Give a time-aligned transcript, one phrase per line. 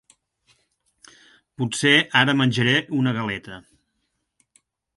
[1.61, 3.61] Potser ara menjaré una galeta.